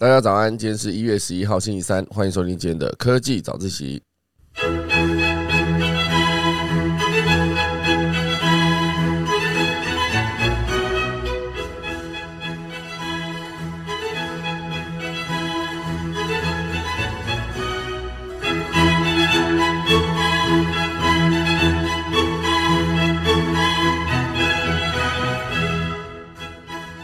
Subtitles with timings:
[0.00, 4.02] 大家早安，今天是一月十一号星期三，欢迎收听今天的科技早自习。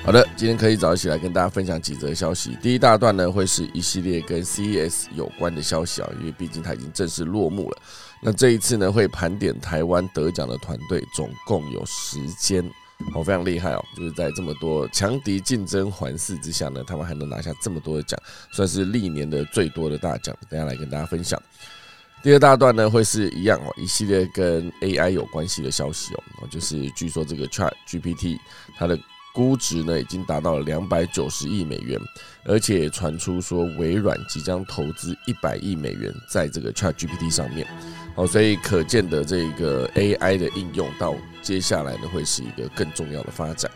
[0.07, 2.57] 好的，今天可以早一起来跟大家分享几则消息。
[2.62, 7.79] 第一大段呢，会是一系列跟 CES 有关的消息啊，因为毕竟它已经正式落幕了。
[8.22, 12.64] 那这一次呢，会盘点台湾得奖的团队，总共有十间，
[13.17, 13.84] 哦，非常厉害哦。
[13.96, 18.17] 就是在这么多强敌竞争环视之下呢，他们还能拿下这么多的奖，
[18.53, 20.32] 算是历年的最多的大奖。
[20.48, 21.43] 等下来跟大家分享。
[22.23, 28.39] 第二大段呢，会是一样哦，一系列跟 AI 有关系的消息哦，就是据说这个 Chat GPT
[28.76, 28.96] 它的。
[29.36, 32.00] 估值呢已经达到了两百九十亿美元，
[32.42, 37.67] 而且传出说微软即将投资一百亿美元在这个 Chat GPT 上面，
[38.14, 43.70] 好，所以可见的这个 AI 的应用到接下来呢会是一个更重要的发展，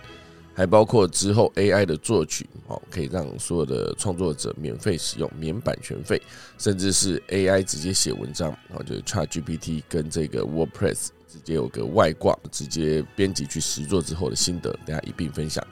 [0.55, 6.22] 还包括之后 AI 的作曲，哦，可以让所有的创作者免费使用，免版权费，
[6.56, 11.08] 甚至是 AI 直接写文章，哦，就是 Chat GPT 跟这个 WordPress。
[11.31, 15.64] 直接有个外挂，直接编辑去实做之后的心得，大家一并分享。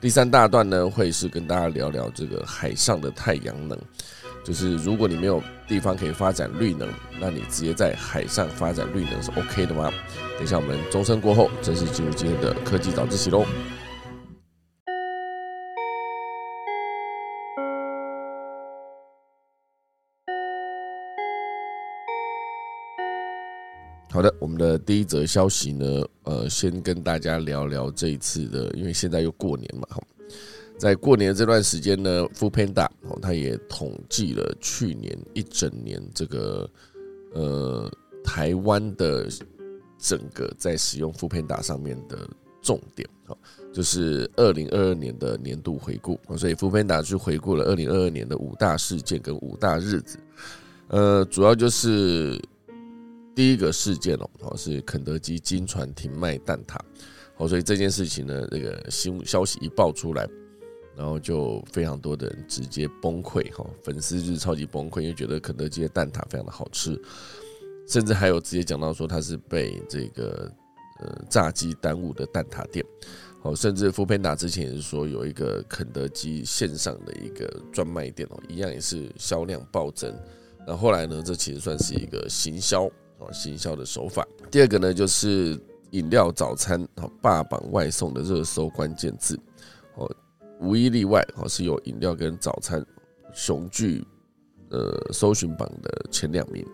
[0.00, 3.78] 第三大段呢，会是跟大家聊聊这个海上的太阳能，
[4.44, 6.88] 就是如果你没有地方可以发展绿能，
[7.20, 9.90] 那你直接在海上发展绿能是 OK 的吗？
[10.34, 13.46] 等一下我们钟声过后，正式进入今天的科技早自习喽。
[24.14, 30.00] 好的，我们的第一则消息呢，呃，先跟大家聊聊这一次的，因为现在又过年嘛，哈，
[30.78, 36.70] 在过年这段时间呢 f u Panda 哦，他也统计了去年一整年这个
[37.32, 37.90] 呃
[38.22, 39.26] 台湾的
[39.98, 42.16] 整个在使用 f u Panda 上面的
[42.62, 43.36] 重点，哈，
[43.72, 50.20] 就是二零二二年的年度回顾，所以 f u Panda 去回顾了二零二二年的五大事件跟五大日子，
[50.86, 52.40] 呃，主要就是。
[53.34, 56.78] 第一个事件哦，哦是肯德基金传停卖蛋挞，
[57.36, 60.28] 哦，所以这件事情呢，这个新消息一爆出来，
[60.96, 66.96] 然后就非常多的人直接崩溃哈，粉丝就是超级崩溃，因为觉得肯德基的蛋挞非常的好吃，
[67.88, 70.48] 甚至还有直接讲到说它是被这个
[71.00, 72.84] 呃炸鸡耽误的蛋挞店，
[73.42, 80.14] 哦，甚至福佩达之前也是说有一个肯德基线上的一个专卖店哦，一样也是销量暴增，
[80.64, 82.88] 那后来呢，这其实算是一个行销。
[83.18, 84.26] 哦，行销的手法。
[84.50, 85.60] 第二个呢，就是
[85.90, 89.38] 饮料早餐哦霸榜外送的热搜关键字
[89.96, 90.10] 哦，
[90.60, 92.84] 无一例外哦是有饮料跟早餐
[93.32, 94.04] 雄踞
[94.70, 96.66] 呃搜寻榜的前两名，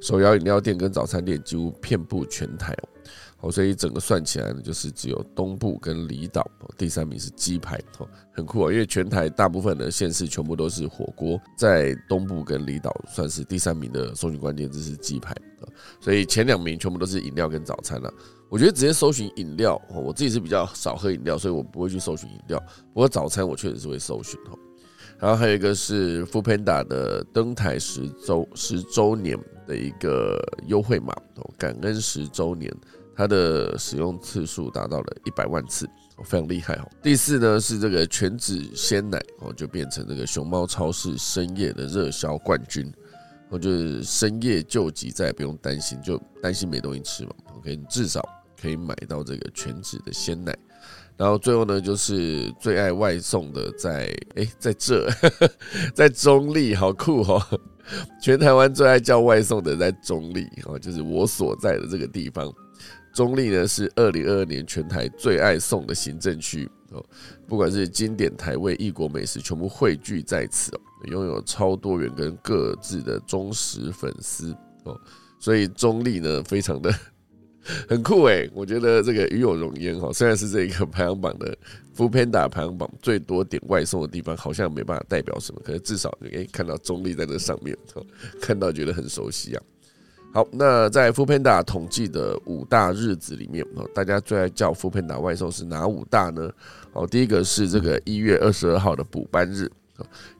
[0.00, 2.76] 手摇饮料店跟早餐店几乎遍布全台。
[3.40, 6.44] 哦，所以整个算起来呢，就是只有东部跟离岛，
[6.76, 8.72] 第三名是鸡排，哦，很酷啊！
[8.72, 18.12] 因为全台大部分的县市全部都是火锅，在东部跟离岛算是第三名的搜寻关键字是鸡排啊，所以前两名全部都是饮料跟早餐了。
[18.48, 22.58] 我觉得直接搜寻饮料，我自己是比较少喝饮料，所以我不会去搜寻饮料。
[22.92, 24.58] 不过早餐我确实是会搜寻哈。
[25.16, 32.72] 然后还有一个是 f o o Panda 的登台十周十周年的一个优惠码哦，感恩十周年。
[33.18, 35.90] 它的使用次数达到了一百万次，
[36.22, 36.88] 非常厉害哦。
[37.02, 42.88] 第四呢是这个全脂鲜奶哦，就变成这个熊猫超市深夜的热销冠军，
[43.50, 47.32] 哦，就是深夜救急，再也不用担心，就担心没东西吃嘛。
[47.56, 48.24] OK，你至少
[48.62, 50.56] 可以买到这个全脂的鲜奶。
[51.16, 55.10] 然后最后呢，就是最爱外送的，在哎，在这，
[55.92, 57.42] 在中立，好酷哦！
[58.22, 62.54] 全台湾最爱叫外送的在中立哦，就是我所在的这个地方。
[63.18, 67.04] 中立呢是二零二二年全台最爱送的行政区哦，
[67.48, 70.80] 不管是经典台味、异国美食，全部汇聚在此哦，
[71.10, 74.96] 拥有超多元跟各自的忠实粉丝哦，
[75.40, 76.94] 所以中立呢非常的
[77.90, 81.46] 很酷诶，我觉得这个与有荣焉哈，虽然是这个排行榜的
[81.96, 87.76] f o o Panda 排行榜最多点外送的地方，好像没办法代表什么，可是至少你可以看到中立在那上面，
[88.40, 89.62] 看到觉得很熟悉啊。
[90.30, 96.50] 好，那在 f o o Panda 统计的五大日子里面，哦，大家最爱叫 f o o Panda 外送是哪五大呢？
[96.92, 99.70] 哦，第一个是这个一月二十二号的补班日，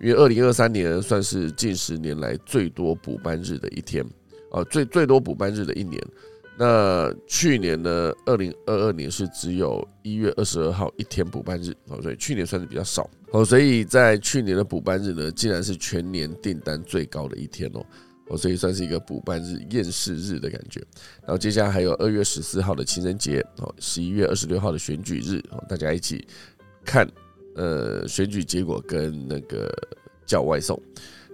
[0.01, 4.05] 因为二零二三年算是近十年来最多补班日的一天，
[4.51, 6.01] 哦，最最多补班日的一年。
[6.61, 13.45] 那去年呢，二零二二年是只有一月二十二号一天补班日哦，所以去年算是比较少哦。
[13.45, 17.87] 所以在去年的补班日呢，竟然是全年订单最高的一天哦
[18.29, 20.81] 哦，所以算是一个补办日厌世日的感觉。
[21.23, 26.27] 然后接下来还有二月十四号的情人节哦，十一月二十六号的选举日哦，大家一起
[26.85, 27.11] 看
[27.55, 29.71] 呃选举结果跟那个
[30.27, 30.81] 叫外送。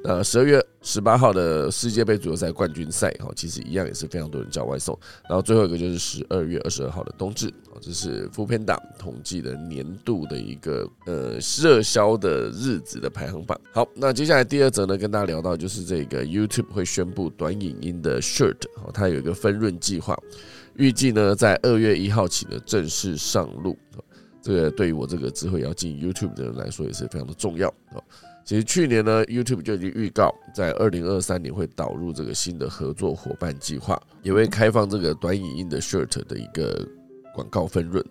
[0.04, 4.98] 呃，十二月十八号的世界杯足球赛冠军赛，哈，其实一样也是非常多人叫外送。
[5.28, 13.58] 然后最后一个就是十二月二十二号的冬至，啊，这是副片党统计的年度的一个呃热销的日子的排行榜。
[13.72, 20.14] 好，那接下来第二则呢，跟大家聊到就是这个 YouTube 会宣布短影音的 Shirt，哦，它有一个分润计划，
[20.74, 23.74] 预计呢在二月一号起呢正式上路。
[24.42, 27.96] 这个对于我这个之后也要进 YouTube 的人来说也是非常的重要啊。
[28.44, 36.86] 其实去年呢，YouTube 就已经预告，在二零二三年会导入这个新的合作伙伴计划，也会开放这个短影音的 Shirt 的一个
[37.34, 38.04] 广告分润。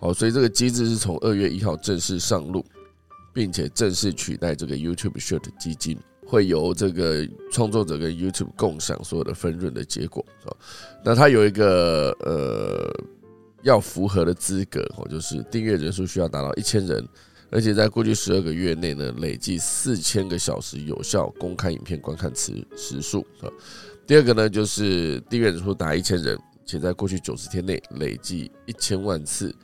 [0.00, 2.64] 好，所以这个机制是从二月一号正式上路，
[3.32, 5.96] 并且正式取代这个 YouTube Shirt 基金，
[6.26, 10.26] 会由这个创作者跟 YouTube 共享所有的分润的结果。
[10.44, 10.50] 啊，
[11.04, 12.92] 那它有一个呃
[13.62, 17.06] 要符合的资格，哦，就是订阅人数需要达到一千人。
[17.50, 23.48] 而且在过去十二个月内呢，累计四千个小时有效公开影片观看次时数啊。
[24.06, 29.54] 第二个呢，就是订阅人数达一千人，且在过去九十天内累计一千万次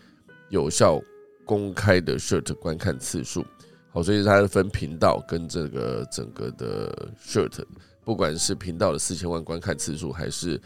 [0.49, 1.01] 有效
[1.45, 3.45] 公开的 shirt 观看次数。
[3.91, 7.63] 好，所以它是分频道跟这个整个的 shirt，
[8.05, 10.61] 不管是频道的四千万观看次数，还是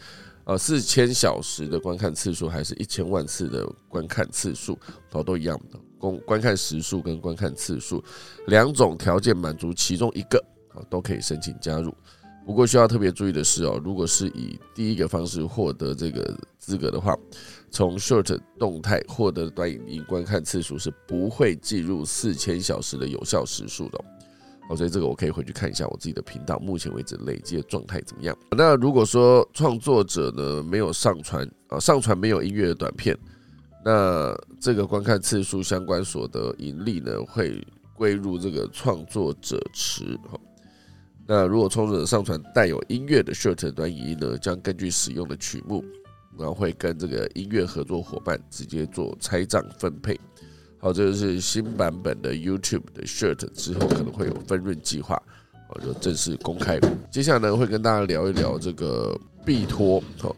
[0.49, 4.75] 呃四千小时的观看次数，还是一千万次的观看次数，
[5.11, 5.79] 哦都一样的。
[5.99, 8.03] 公观看时数跟观看次数
[8.47, 10.43] 两种条件满足其中一个
[10.73, 11.93] 啊，都可以申请加入。
[12.47, 17.15] 不过需要特别注意的是哦，如果是以第一个方式获得这个资格的话，
[17.69, 24.03] 从 Short 动态获得短影音观看次数是不会计入四千小时的有效时数的。
[24.69, 28.37] 哦所以这个我可以回去看一下我自己的频道，目前为止累计的状态怎么样。
[28.51, 33.17] 那如果说创作者呢没有上传啊，上传没有音乐的短片。
[33.83, 40.39] 那这个观看次数相关所得盈利呢，会归入这个创作者池哈。
[41.25, 45.83] 那如果创作者上传带有音乐的 short 短影音呢，将根据使用的曲目，
[46.37, 50.19] 然后会跟这个音乐合作伙伴直接做拆账分配。
[50.79, 55.21] 好，这个是新版本的 YouTube 的 shirt 之后可能会有分润计划，
[55.69, 56.79] 我就正式公开。
[57.11, 59.13] 接下来呢，会跟大家聊一聊这个
[59.45, 60.29] 必托，好，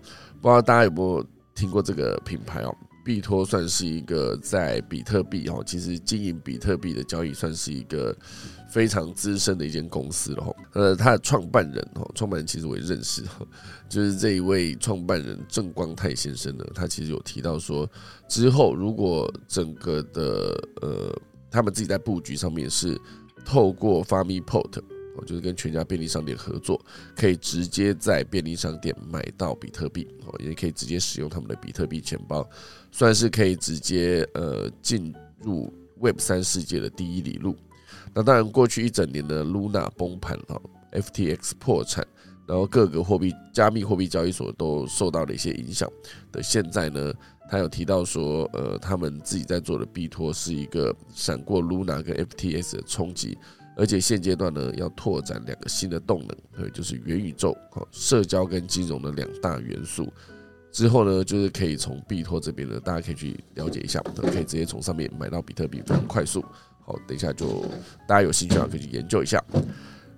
[0.41, 1.23] 不知道大家有没有
[1.53, 2.75] 听过这个品牌哦？
[3.03, 8.15] 币托算是一个在比特币哦，其实经营比特币的交易算是一个
[8.69, 10.55] 非常资深的一间公司了哈。
[10.73, 13.45] 呃，他的创办人哦，创办人其实我也认识哈，
[13.89, 17.89] 就是这一位创办人郑光泰先生呢，他其实有提到说，
[18.27, 21.13] 之后如果整个的呃，
[21.49, 22.99] 他们自己在布局上面是
[23.45, 24.81] 透过 FamiPort。
[25.15, 26.79] 哦，就是跟全家便利商店合作，
[27.15, 32.47] 可以直接在便利商店买到比特币，哦，也可以直接使用他们的比特币钱包，
[32.91, 37.55] 算是可以直接呃进入 Web 三世界的第一里路。
[38.13, 40.61] 那当然，过去一整年的 Luna 崩盘哈
[40.91, 42.05] ，FTX 破产，
[42.47, 45.89] 然后各个货币加密货币交易所都受到了一些影响
[46.31, 47.13] 的现在呢，
[47.49, 53.37] 他有提到说，呃，他们自己在做的币托是一个闪过 Luna 跟 FTX 的冲击。
[53.81, 60.07] 而且现阶段呢，要拓展两个新的动能，对，就是元宇宙、哈社交跟金融的两大元素。
[60.71, 66.45] 之后呢，就是可以从币托这边呢，大家可以去了解一下，可以直接从上面买到比特币，非常快速。
[66.85, 67.65] 好，等一下就
[68.07, 69.43] 大家有兴趣啊，可以去研究一下。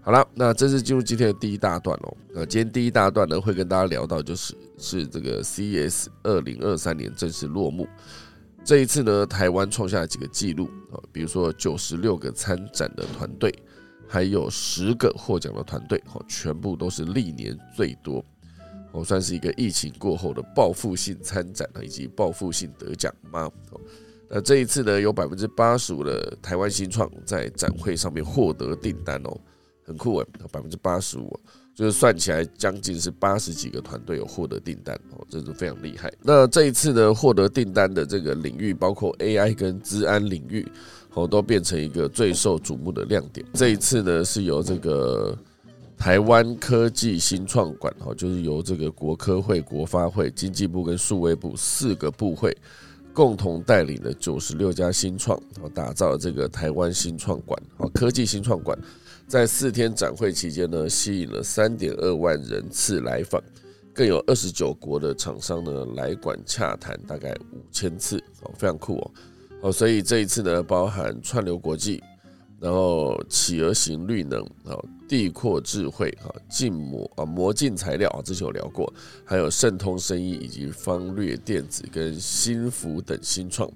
[0.02, 2.18] 好了，那正式进入今天的第一大段哦。
[2.34, 7.88] 那今天第一大段呢，会跟大家聊到，就是是这个 CES 二零二三年正式落幕。
[8.66, 13.54] 这一次呢，台湾创下了几个纪录啊，比如说九十六个参展的团队，
[14.08, 18.24] 还有十个获奖的团队，哦，全部都是历年最多，
[18.94, 23.52] 哦，算是一个疫情过后的报复性参展以及报复性得奖吗？
[24.30, 29.38] 那这一次呢，有百分之八十五的台湾新创在展会上面获得订单哦，
[29.86, 31.38] 很酷诶，百分之八十五。
[31.76, 36.14] 就是算起来，将近是八十几个团队有获得订单哦，这是非常厉害。
[36.22, 40.68] 那这一次呢，获得订单的这个领域，包括 AI 跟治安领域，
[41.16, 43.44] 哦，都变成一个最受瞩目的亮点。
[43.54, 45.36] 这一次呢，是由这个
[45.98, 52.56] 台湾科技新创馆，哦，就是由这个国科会、国发会、经济部跟数位部四个部会
[53.14, 58.78] 共同带领的九十六家新创，哦，打造了这个台湾新创馆，哦，科技新创馆。
[59.28, 63.42] 在四天展会期间呢，吸引了三点二万人次来访，
[63.94, 69.12] 更有二十九国的厂商呢来馆洽谈，大概五千次哦，非常酷哦。
[69.62, 72.04] 哦，所以这一次呢，包含串流国际，
[72.60, 74.78] 然后企鹅型绿能啊，
[75.08, 78.94] 地阔智慧啊，镜膜啊，魔镜材料啊，之前有聊过，
[79.26, 83.68] 还有盛通生意以及方略电子跟新福等新创。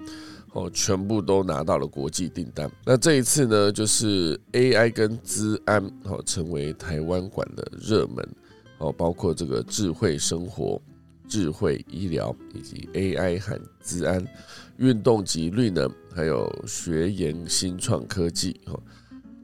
[0.57, 2.69] 哦，全部都拿到了国际订单。
[2.83, 8.27] 那这一次呢，就是 AI 跟资安，哦，成为台湾馆的热门。
[8.79, 10.81] 哦，包括这个智慧生活、
[11.27, 14.27] 智慧医疗以及 AI 和资安、
[14.77, 18.59] 运动及绿能，还有学研新创科技。
[18.65, 18.79] 哈，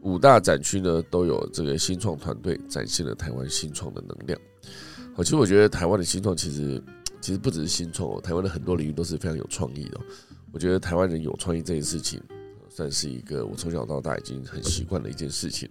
[0.01, 4.39] 五大展区呢，都有这个新创团队展现了台湾新创的能量。
[5.15, 6.83] 哦，其实我觉得台湾的新创其实
[7.21, 9.99] 其实不只是新创哦，台湾的很多领域都是非常有创意的。
[10.53, 12.21] 我觉得台湾人有创意这件事情，
[12.69, 15.67] 算是一个我从小到大已经很习惯的一件事情。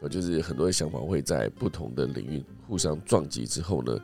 [0.00, 3.98] 我就是很多的想法会在不同的领域互相撞击之后呢，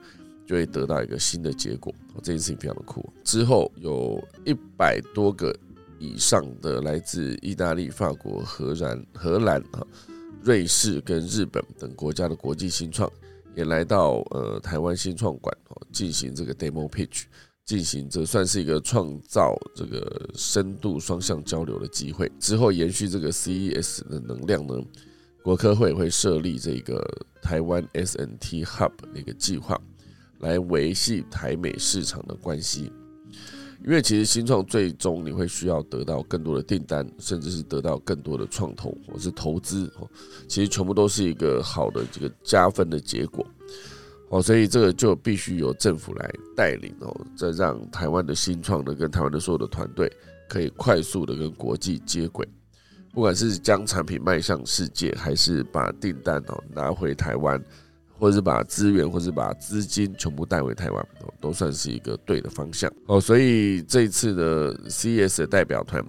[0.45, 1.95] 就会得到一个新的结果。
[2.17, 3.09] 这件事情非常的酷。
[3.23, 5.57] 之后有一百多个
[5.99, 9.87] 以上的来自意大利、法国、荷兰、荷兰啊、
[10.43, 13.11] 瑞士跟日本等国家的国际新创，
[13.55, 17.23] 也来到呃台湾新创馆哦，进行这个 demo pitch。
[17.67, 22.31] 进行这算是一个创造这个深度双向交流的机会。
[22.39, 24.75] 之后延续这个 CES 的能量呢，
[25.43, 27.05] 国科会会设立这个
[27.43, 29.77] 台湾 SNT Hub 的一个计划，
[30.39, 32.93] 来维系台美市场的关系。
[33.85, 39.93] 因为其实新创最终你会需要得到更多的订单，甚至是得到更多的创投或是投资，
[40.49, 43.45] 其实全部都是一个好的这个加分的结果。
[44.29, 50.11] 哦，所以这个就必须由政府来带领哦，再让台湾的新创的跟台湾的所有的团队
[50.49, 52.47] 可以快速的跟国际接轨，
[53.13, 57.63] 不管是将产品迈向世界，还是把订单哦拿回台湾，
[58.19, 61.09] 或者是把资源或是把资金全部带回台湾，
[61.41, 62.93] 都算是一个对的方向。
[63.07, 66.05] 哦，所以这一次的 CES 的代表团。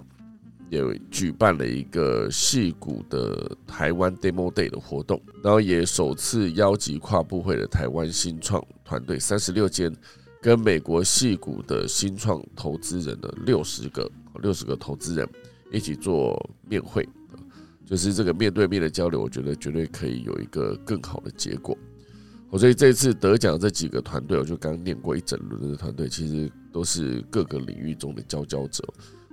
[0.70, 9.94] 也举办了一个戏谷的台湾 Demo Day 的活动，然后也首次邀集跨部会的台湾新创团队三十六间，
[10.40, 14.10] 跟美国戏谷的新创投资人的六十个
[14.42, 15.28] 六十个投资人
[15.72, 17.08] 一起做面会，
[17.86, 21.76] 就是这个面对面的交流，我觉得绝对可以有一个更好的结果。
[22.58, 28.82] 所以这次得奖这几个团队，我就刚念过一整轮的团队，其实都是各个领域中的佼佼者。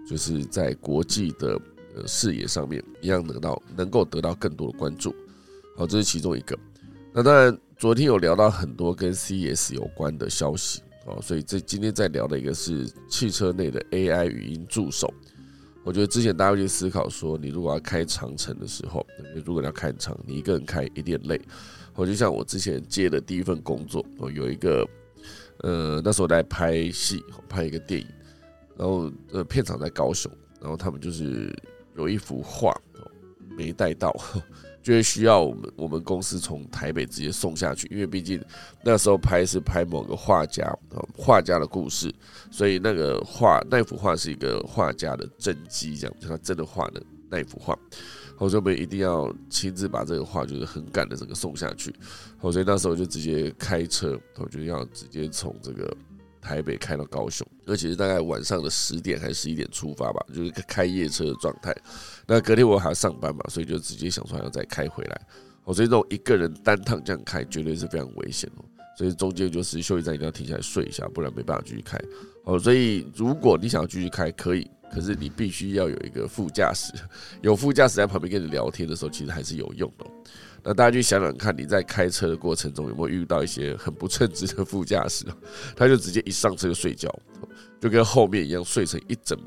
[0.08, 1.60] 就是在国际的
[1.96, 5.16] 呃视野上面，一样得到能够得到更多的关注。
[5.76, 6.58] 好，这是其中一个。
[7.14, 15.14] 那当然，昨天有聊到很多跟 CES 有关的消息哦，所以这今天在聊的一个是汽车内的 AI 语音助手。
[15.84, 19.06] 我觉得之前大家会去思考说，你如果要开长城的时候，
[19.46, 21.40] 如果要开长，你一个人开一点累。
[21.94, 24.88] 我就像我之前接的第一份工作，我有一个
[25.60, 28.08] 呃那时候在拍戏，拍一个电影。
[28.78, 31.56] 然后呃，片场在高雄，然后他们就是
[31.96, 32.76] 有一幅画
[33.58, 34.14] 没带到，
[34.84, 38.44] 就会需要我们我们公司从台北直接送下去，因为毕竟
[38.84, 40.78] 那时候拍是拍某个画家
[41.18, 42.14] 画家的故事，
[42.52, 47.74] 所以那个画那幅画是一个画家的真迹，这样就他真的画的那一幅画，
[48.38, 51.96] 所以我们一定要亲自把这个画就是很赶的这个送下去，
[52.42, 55.96] 所以那时候就直接开车，我就要直接从这个。
[56.46, 61.76] 台北开到高雄，而且是大概晚上的十点还是十一点出发吧，就是开夜车的状态。
[62.28, 65.22] 那隔天我还要上班嘛，所以就直接想说要再开回来。
[65.64, 68.66] 哦，所以这种一个人单趟这样开，绝对是非常危险哦。
[68.96, 72.00] 所以中间就是休息站一定要停下来睡一下，不然没办法继续开。
[72.44, 76.94] 哦，所以如果你想要继续开，可以，可是你必须要有一个副驾驶，
[77.42, 80.06] 有副驾驶在旁边跟你聊天的时候，其实还是有用的。
[80.68, 85.24] 那大家去想想看，你在开车的过程中有没有遇到一些很不称职的副驾驶？
[85.78, 87.08] 他就直接一上车就睡觉，
[87.80, 89.38] 就跟后面一样睡成一整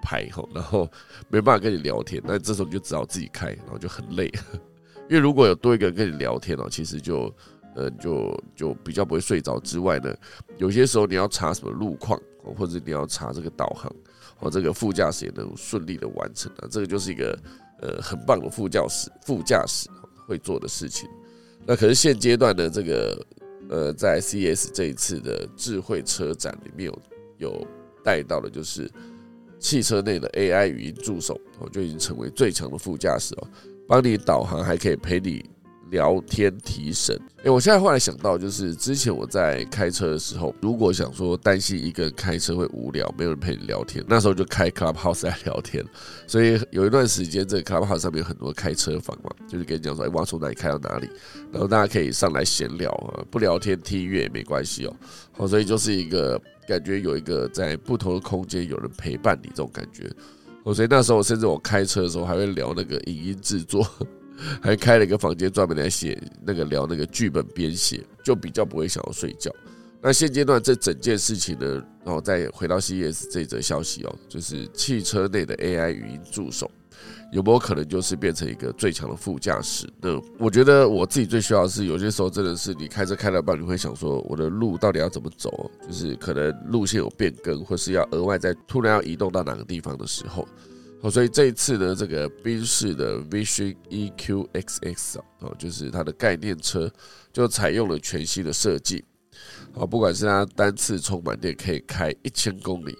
[0.00, 0.88] 排吼，然后
[1.28, 2.22] 没办法跟你聊天。
[2.24, 4.32] 那这时候你就只好自己开，然后就很累。
[5.10, 7.34] 因为如果有多一个人跟你聊天哦，其实就
[7.74, 9.58] 呃就就比较不会睡着。
[9.58, 10.14] 之外呢，
[10.58, 12.16] 有些时候你要查什么路况，
[12.56, 13.92] 或者你要查这个导航，
[14.38, 16.68] 哦，这个副驾驶也能顺利的完成啊。
[16.70, 17.36] 这个就是一个
[17.80, 19.88] 呃很棒的副驾驶，副驾驶。
[20.28, 21.08] 会做的事情，
[21.66, 23.26] 那可是现阶段的这个
[23.70, 26.98] 呃，在 CES 这一次的智慧车展里面有
[27.38, 27.66] 有
[28.04, 28.90] 带到的，就是
[29.58, 33.48] 汽车内的 AI 语音助手，哦，就已经成为最强的副驾驶哦，
[33.88, 35.44] 帮你导航，还可以陪你
[35.90, 37.18] 聊天提神。
[37.44, 45.84] 哎，我现在后来想到，就是之前我在开车的时候，如果想说担心一个人开车会无聊，没有人陪你聊天，那时候就开 Clubhouse 来聊天。
[46.26, 51.08] 所以有一段时间，这个 Clubhouse 上面有很多开车房嘛，就是跟你讲说，哎，我要从哪里开到哪里，
[51.52, 54.96] 然后大家可以上来闲聊啊，不聊天听音乐也没关系哦。
[55.32, 60.10] 好，所以就是一个感觉有一个在不同的空间有人陪伴你这种感觉。
[60.64, 63.86] 哦，所以那时候甚至我开车的时候还会聊那个影音制作。
[64.62, 69.50] 还开了一个房间专门来写那个聊那个剧本编写，就比较不会想要睡觉。
[70.00, 76.70] 那现阶段这整件事情呢，然后再回到 CES 这则消息哦，就是汽车内的 AI 语音助手
[77.32, 79.88] 有没有可能就是变成一个最强的副驾驶？
[80.00, 85.68] 那我觉得我自己最需要的是，有些时候真的是你开车开到半，你会想说我的路到底要怎么走？
[85.84, 90.46] 就是可能路线有变更，或是要额外再突然要移动到哪个地方的时候。
[91.00, 96.90] 好，所以这一次呢，这个宾士的 Vision EQXX 啊，哦，就是它的概念车，
[97.32, 99.04] 就采用了全新的设计。
[99.72, 102.98] 好，不管是它单次充满电可以开一千公里，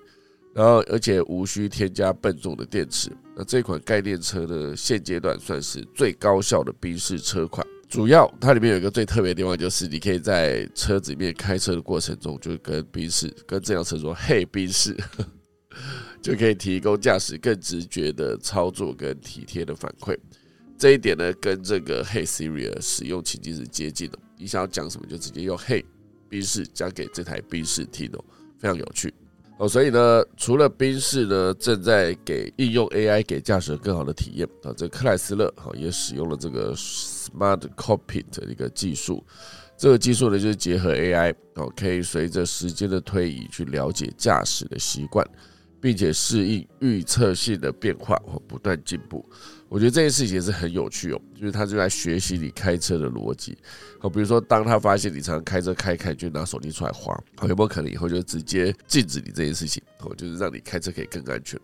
[0.55, 3.11] 然后而且无需添加笨重的电池。
[3.35, 7.67] 那这款概念车呢，现阶段算是最高效的宾士车款。
[7.89, 14.97] 主要它里面有一个最特别的地方，就是你可以在车子里面开车的过程中，就跟宾士跟这辆车说：“嘿，宾士。”
[16.21, 20.17] 就可以提供驾驶更直觉的操作跟体贴的反馈，
[20.77, 24.19] 这一点呢，跟这个 Hey Siri 的使用情境是接近的。
[24.37, 25.85] 你想要讲什么，就直接用 Hey
[26.29, 28.25] 宾士讲给这台宾士听哦，
[28.59, 29.13] 非常有趣
[29.59, 29.69] 哦。
[29.69, 39.25] 所以呢，除了宾士呢正在给应用 AI 给驾驶更好的体验啊，这克莱斯勒哈也使用了这个 Smart Cockpit 的一个技术。
[39.77, 45.25] 这个技术呢，就是结合 AI 哦，可以随着时间的推移去了解驾驶的习惯。
[45.81, 49.25] 并且适应预测性的变化或不断进步，
[49.69, 51.21] 我觉得这件事情是很有趣哦。
[51.35, 53.57] 就是他就在学习你开车的逻辑，
[54.01, 59.83] 好，比如说当他发现你常常开车开开就拿手机出来划，好，有没有可能以后就直接禁止你这件事情？
[60.01, 61.59] 哦，就是让你开车可以更安全。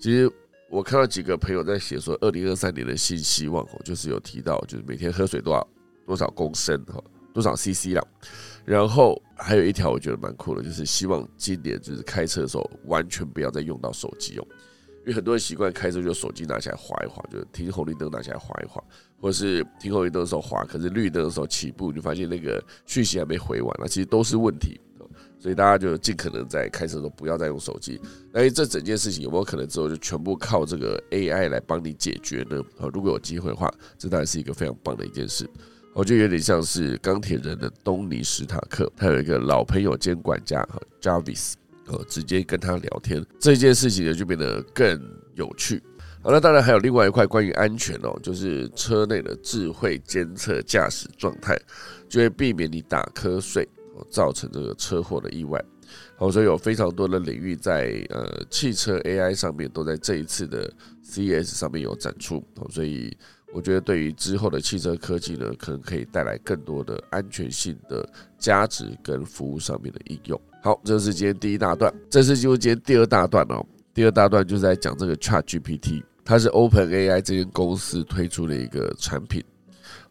[0.00, 0.30] 其实
[0.70, 5.68] 我看到几个朋友在写说，二零二三年的新希望哦，就是有提到，就是每天喝水多少
[6.06, 7.02] 多少公升哈，
[7.38, 8.04] 多少 CC 了。
[8.64, 14.46] 然后还有一条我觉得蛮酷的，就是希望今年就是开车的时候完全不要再用到手机哦，
[15.00, 18.82] 因为很多人习惯开车就手机拿起来划一划，就是停红绿灯拿起来划一划，
[19.20, 24.78] 或者是停红绿灯的时候划，可是绿灯的时候起步，你发现那个讯息还没回完，那其实都是问题，
[25.38, 27.98] 所以大家就尽可能在开车的时候不要再用手机。
[28.30, 32.62] 那这整件事情有没有可能之后就全部靠这个 AI 来帮你解决呢？
[32.78, 35.48] 啊，如果有机会的话，这当然是一个非常棒的一件事。
[35.98, 41.54] 我觉得有点像是钢铁人的东尼史塔克，他有一个老朋友兼管家哈，Jarvis，
[41.86, 44.96] 呃，直接跟他聊天，这件事情呢就变得更
[45.34, 45.82] 有趣。
[46.22, 51.60] 好了，当然还有另外一块关于安全哦，就是车内的智慧监测驾驶状态，
[52.08, 53.68] 就会避免你打瞌睡，
[54.08, 55.60] 造成这个车祸的意外。
[56.14, 63.12] 好，所以有非常多的领域在呃汽车 AI 上面都在这一次的 CS 上面有展出，所以。
[63.52, 68.06] 我觉得对于之后的汽车科技呢，可能可以带来更多的安全性的
[68.38, 70.40] 价值跟服务上面的应用。
[70.62, 73.64] 好，这是今天第一大段，这是进入今天第二大段哦。
[73.94, 79.42] 第二大段就是在讲这个 Chat GPT，它是 Open AI 这间公司推出的一个产品。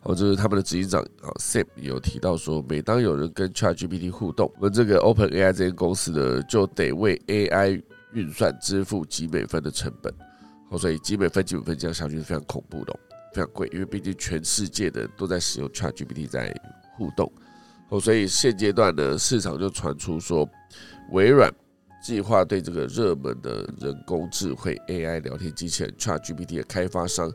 [0.04, 7.82] 哦，就是他们的执行长啊 Sam 有提到说，每当有人跟 Chat GPT 互动，我们这个 Open AI 这间公司呢，就得为 AI
[8.14, 10.14] 运算支付几美分的成本。
[10.70, 13.00] 哦，所以几美分、几美分这样下去是非常恐怖的。
[13.38, 16.52] 非常贵，因为毕竟全世界的人都在使用 ChatGPT 在
[16.96, 17.32] 互动，
[17.90, 20.50] 哦，所以现阶段呢，市场就传出说，
[21.12, 21.54] 微软
[22.02, 27.32] 计划对这个热门的人工智慧 AI 聊天机器人 ChatGPT 的开发商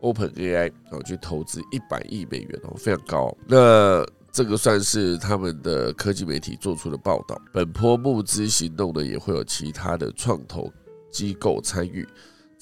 [0.00, 3.32] OpenAI 哦去投资一百亿美元哦，非常高。
[3.46, 7.40] 那这个算是他们的科技媒体做出的报道。
[7.52, 10.68] 本波募资行动呢，也会有其他的创投
[11.12, 12.04] 机构参与。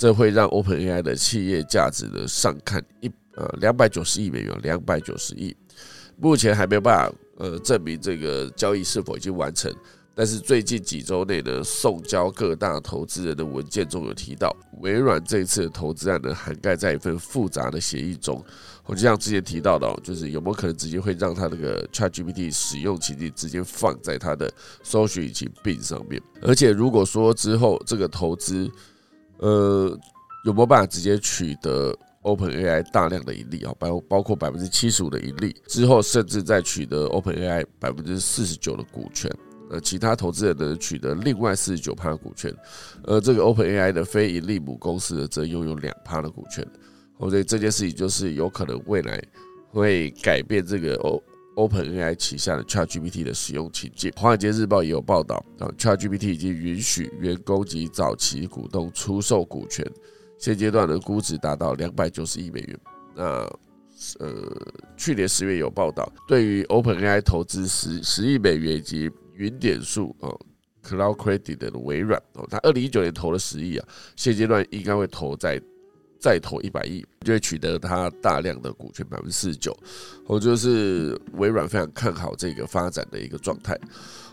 [0.02, 5.56] 这会让 OpenAI 的企业价值呢上看一呃两百九十亿美元，两百九十亿，
[6.16, 9.72] 目前还没有办法呃证明这个交易是否已经完成。
[10.12, 18.44] 但是最近几周内呢，送交各大投资人的文件中有提到，微软这一次的投资案呢涵盖在一份复杂的协议中。
[18.86, 26.20] 我就像之前提到的，就是有没有可能直接会让它那个 ChatGPT 使用情境直接放在它的搜索引擎 Bing 上面？
[26.40, 28.68] 而且如果说之后这个投资，
[29.42, 29.98] 呃，
[30.44, 33.74] 有没有办法直接取得 OpenAI 大量的盈利啊？
[33.78, 39.28] 包包括百分之七十五的盈利之后，甚至再取得 OpenAI 百分之四十九的股权，
[39.68, 42.54] 呃，其他投资人呢取得另外四十九趴股权，
[43.02, 46.66] 而这个 OpenAI 的非盈利母公司则拥有两趴的股权。
[47.18, 49.22] 所以这件事情就是有可能未来
[49.70, 51.22] 会改变这个 O
[51.56, 54.12] OpenAI 旗下的 ChatGPT 的使用情境。
[54.16, 59.84] 华尔街日报也有报道啊，ChatGPT 已经允许员工及早期股东出售股权，
[60.38, 62.78] 现阶段的估值达到两百九十亿美元。
[63.14, 63.24] 那
[64.18, 64.56] 呃，
[64.96, 70.38] 去年十月有报道，对于 OpenAI 投资十十亿美元以及云点数哦。
[70.84, 75.62] Cloud Credit 的微软哦，它二零一九年投了十亿啊，现阶段应该会投在
[76.22, 79.76] 再投一百亿，就会取得它大量的股权百分之四十九。
[80.26, 83.76] 哦，就是微软非常看好这个发展的一个状态。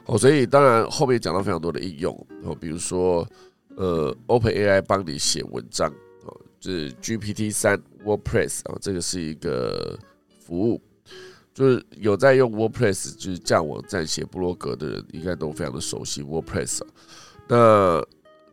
[0.06, 3.28] 哦，所以当然后面讲到非常多的应用哦，比如说
[3.76, 5.90] 呃，Open AI 帮你写文章
[6.26, 9.98] 哦，就是 GPT 三 WordPress 啊，这个是一个
[10.46, 10.80] 服务。
[11.52, 16.82] 就是有在用 WordPress，就是架网站、写部落格的人，应该都非常的熟悉 WordPress。
[17.50, 18.02] 那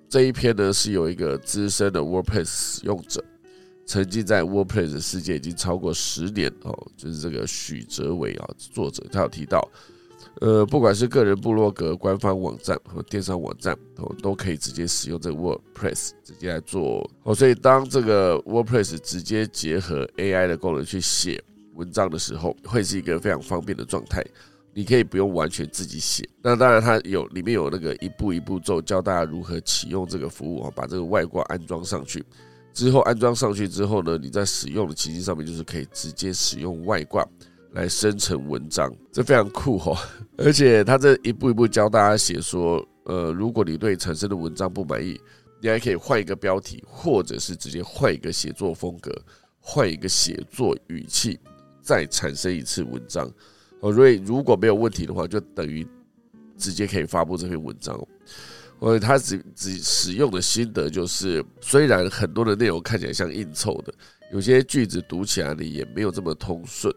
[0.09, 3.23] 这一篇呢，是有一个资深的 WordPress 使用者，
[3.87, 6.87] 沉浸在 WordPress 的世界已经超过十年哦。
[6.97, 9.67] 就是这个许哲伟啊，作者他有提到，
[10.41, 17.35] 呃，不管是个人部落格、官方网站和电商网站哦，都可以直接使用这个 WordPress 直接来做哦。
[17.35, 21.43] 所以当这个 WordPress 直接结合 AI 的功能去写。
[21.75, 24.25] 文章的时候会是一个非常方便的状态，
[24.77, 26.29] 你可以不用完全自己写。
[26.43, 32.23] 那当然，它有里面有那个一步一步骤教大家如何启用这个服务啊，把这个外挂安装上去。
[32.75, 37.27] 之后安装上去之后呢，你在使用的情境上面就是可以直接使用外挂
[37.73, 39.99] 来生成文章，这非常酷哈。
[40.37, 45.19] 而且它这一步一步教大家写说，呃，如果你对产生的文章不满意，
[45.63, 49.11] 你还可以换一个标题，或者是直接换一个写作风格，
[49.59, 51.41] 换一个写作语气。
[51.81, 53.33] 再产生一次文章，
[53.81, 55.87] 哦，所以如果没有问题的话，就等于
[56.57, 57.97] 直接可以发布这篇文章。
[58.79, 63.95] 哦，他只只使用的心得就是，虽然很多的内容看起来像硬凑的，
[64.33, 66.95] 有些句子读起来呢也没有这么通顺。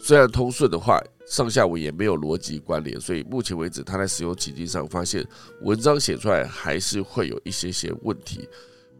[0.00, 5.26] 虽然通顺的话，上下文也没有逻辑关联，所以目前为止他在使用情境上发现，
[5.62, 8.48] 文章写出来还是会有一些些问题。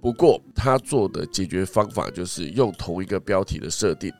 [0.00, 4.12] 不过他做的解决方法就是用同一个标题的设定。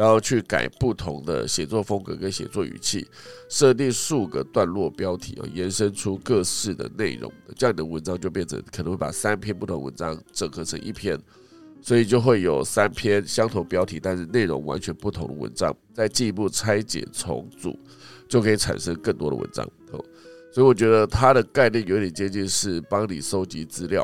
[0.00, 3.06] 然后去改不同的写作风格跟写作语气，
[3.50, 11.20] 设定数个段落标题啊，延伸出各式的内容，这样你的文章就变成可能会把三篇不同文章整合成一篇，
[11.82, 17.78] 所以就会有三篇相同标题但是内容完全不同的文章，再进一步拆解重组，
[18.26, 20.02] 就可以产生更多的文章哦。
[20.50, 24.02] 所以我觉得它的概念有点接近是帮你收集资料。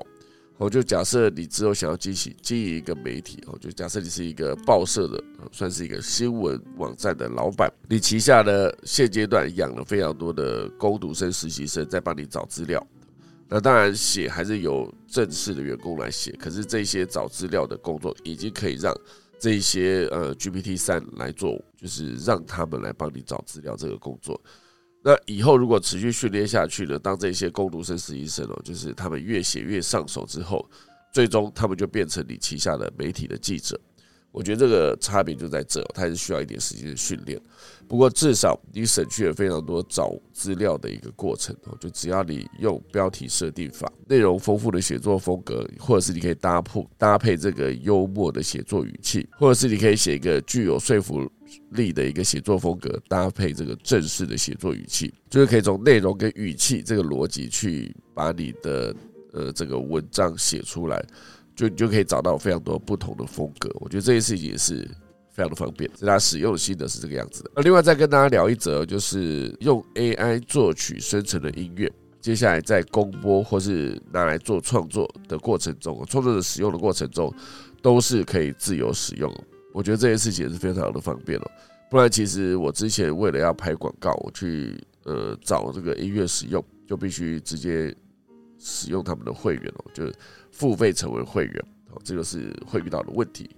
[0.59, 12.85] 我就假设你之后想要经营经营一个媒体，哦，就假设你是一个报社的，算是一个新闻网站的老板，你旗下的现阶段养了非常多的工读生、实习生在帮你找资料。
[13.49, 18.93] 那当然写还是有正式的员工来写，可是这些找资料的工作已经可以让
[19.39, 24.41] 这些呃 GPT 三来做，就是让他们来帮你找资料这个工作。
[25.07, 26.99] 那以后如果持续训练下去呢？
[26.99, 30.69] 当这些攻读生、实习生哦，就是他们越写越上手之后，
[31.13, 33.81] 最终他们就变成你旗下的媒体的记者。
[34.33, 37.41] 我觉得这个差别就在这，它还是需要一点时间的训练。
[37.87, 41.79] 不过至少你省去了非常多找资料的一个过程哦。
[41.81, 51.31] 就只要你用标题设定法、内容丰富的写作风格，或者是你可以搭配搭配这个幽默的写作语气，或者是你可以写一个具有说服
[51.71, 58.95] 力的一个写作风格，搭配这个正式的写作语气，就是可以从内容跟语气这个逻辑去把你的
[59.33, 61.05] 呃这个文章写出来。
[61.55, 64.87] 就你就可以找到非常多不同的风格，我觉得这件事情也是
[65.31, 65.91] 非常的方便。
[65.99, 67.51] 大家使用的心得是这个样子的。
[67.57, 71.91] 那另外再跟大家聊一则，就是用 AI 作曲生成的音乐，
[72.21, 77.33] 接下来在公播或是拿来做创作的过程中，创作者使用的过程中
[77.81, 79.35] 都是可以自由使用。
[79.77, 81.51] 我觉得这件事情也是非常的方便了。
[81.91, 87.95] 不然其实我之前为了要拍广告，我去呃找这个音乐使用，就必须直接
[88.59, 90.11] 使用他们的会员哦，就。
[90.53, 93.51] 付费成为会员，好，这个是会遇到的问题。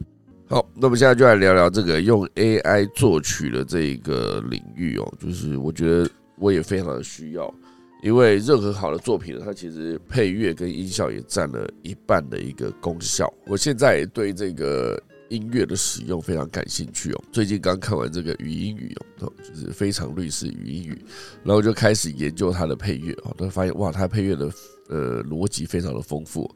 [0.49, 7.55] 好，那么现在就来聊聊这个用 AI 作曲的这一个领域哦，就是我觉得我也非常的需要，
[8.03, 13.33] 因为任何好的作品，它其实配乐跟音效也占了一半的一个功效。
[13.47, 21.05] 我现在对这个音乐的使用非常感兴趣哦，最近刚看完这个语音语哦，就是非常律师语音语，
[21.45, 24.51] 然后就开始研究它的配乐哦，都发现哇，它配乐的。
[24.91, 26.51] 呃，逻辑非常的丰富，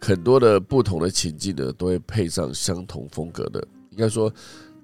[0.00, 3.60] 很多的不同的情境呢，都会配上相同风格的。
[3.90, 4.32] 应该说，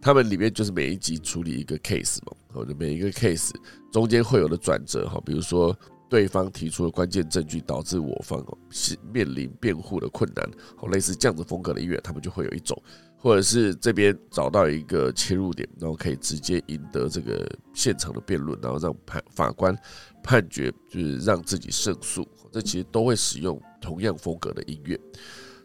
[0.01, 3.53] 他们里面就是每一集处理一个 case 嘛，或者每一个 case
[3.92, 5.72] 中间会有的转折哈，比如说
[6.11, 12.77] 对方提出了关键证据，导致我方是面临辩护的困难，好，类似这样子风格的音乐，他们就会有一种
[13.20, 19.76] 或者是这边找到一个切入点，然后可以直接赢得这个现场的辩论，然后让判法官
[20.22, 22.26] 判决，就是让自己胜诉。
[22.52, 24.98] 这其实都会使用同样风格的音乐。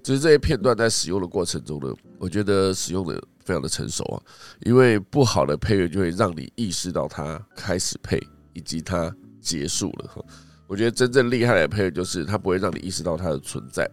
[0.02, 4.18] 只是这些片段在使用的过程中呢，我觉得使用的非常的成熟啊。
[4.66, 8.20] 因为不好的配乐就会让你意识到它开始配
[8.54, 10.26] 以及它结束了。
[10.66, 13.88] 我觉得真正厉害的配乐就是它不会让你意识到它的存在。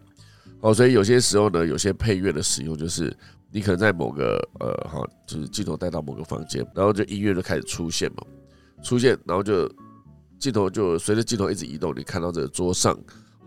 [0.61, 3.15] 哦，所以有些时候呢，有些配乐的使用就是。
[3.51, 8.23] 你可能在某个呃，哈，就是镜头带到某个房间，然后就音乐就开始出现嘛，
[8.81, 9.69] 出现，然后就
[10.39, 12.97] 镜头就随着镜头一直移动，你看到这个桌上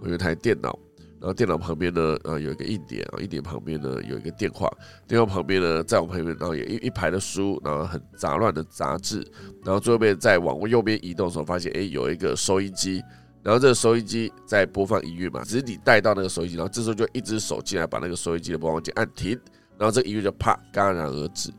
[0.03, 0.79] 有一台电脑，
[1.19, 4.71] 然后电脑旁边呢，呃，有一个硬碟啊，硬碟旁边呢有一个电话，
[5.09, 9.27] 电话旁边呢在我旁边，然后有一一排的书，然后很杂乱的杂志，
[9.65, 13.03] 然后最后面再往右边移动的时候，发现哎有一个收音机，
[13.43, 19.41] 然后这个收音机在播放音乐嘛，只是你带到那个收音机，然后这时候就一只手进来把那个收音机的播放键按停。
[19.79, 21.51] 然后这个音乐就啪戛然而止，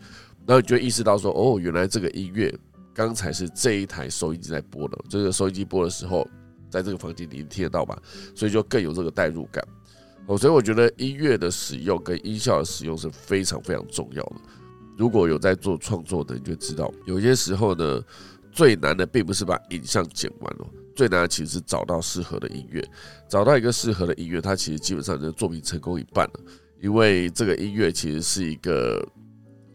[0.45, 2.53] 然后你就意识到说，哦，原来这个音乐
[2.93, 6.27] 刚才是这一台收音机在播的，这个收音机播的时候，
[6.69, 8.01] 在这个房间里听得到吧？
[8.35, 9.61] 所以就更有这个代入感。
[10.27, 14.35] 哦，所以我觉得音乐的使用跟音效的使用是非常非常重要的。
[14.97, 18.01] 如果有在做创作的，你就知道，有些时候呢，
[18.51, 22.83] 最难的并不是把影像剪完哦，最难的其实是找到适合的音乐，
[23.27, 26.39] 找到一个适合的音乐，它其实基本上就作品成功一半了。
[26.81, 29.03] 因为这个音乐其实是一个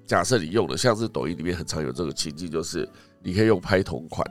[0.07, 2.89] 假设你用的，像是抖音里面很常有这个情境，就是
[3.23, 4.27] 你可以用拍同款，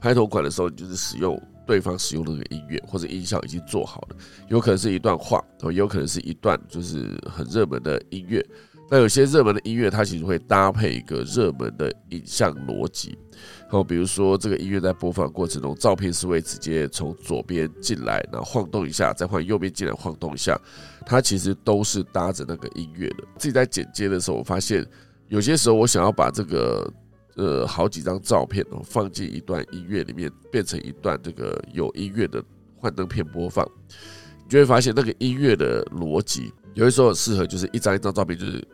[0.00, 4.16] 拍同款的时候，你就是使用对方使用的那个音乐或者音效已经做好了，
[4.48, 8.44] 有可能是一段话，也有可能是一段就是很热门的音乐。
[8.92, 13.16] 那有些热门的音乐，它其实会搭配一个热门的影像逻辑。
[13.60, 20.60] 然后比如说这个音乐在播放过程中，照片是会直接从左边进来，然后晃动一下，再换右边进来晃动一下，
[21.06, 23.24] 它其实都是搭着那个音乐的。
[23.38, 24.86] 自己在剪接的时候，我发现
[25.28, 26.92] 有些时候我想要把这个
[27.36, 32.42] 呃好几张照片放进一段音乐里面，变成一段这个有音乐的
[32.76, 33.66] 幻灯片播放，
[34.44, 38.66] 你就会发现那个音乐的逻辑有的时候很适合，就是一张一张照片就是。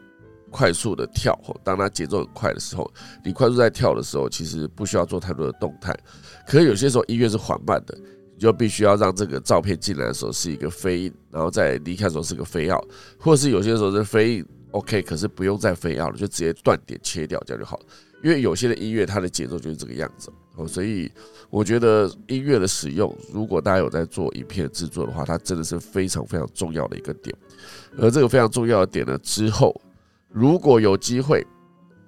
[0.49, 2.91] 快速的跳，当它节奏很快的时候，
[3.23, 5.95] 你快速在跳的时候，其实不需要做太多的动态。
[6.47, 7.99] 可是有些时候音乐是缓慢的，
[8.37, 12.81] 你就必须要让这个照片进来的时候是一个飞印，然后在离开的时候是个飞奥，
[13.19, 17.81] 或是有些时候是飞印 OK，可是不用再飞奥了，就直接断点切掉这样就好。
[18.23, 21.11] 因为有些的音乐它的节奏就是这个样子哦，所以
[21.51, 27.35] 我觉得音乐的使用，如果大家有在做影片制作的话，它真的是非常非常重要的一个点。
[27.99, 29.75] 而这个非常重要的点呢，之后。
[30.29, 31.47] 如果有机会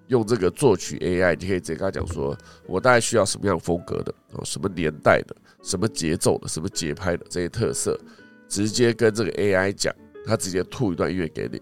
[0.09, 7.99] 用这个作曲 AI，你可以直接跟他讲说，我大概需要什么样风格的哦，什么年代的，什么节奏的，什么节拍的这些特色，
[8.49, 9.94] 直接跟这个 AI 讲，
[10.27, 11.61] 他直接吐一段音乐给你，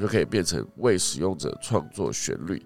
[0.00, 2.62] 就可以变成为使用者创作旋律。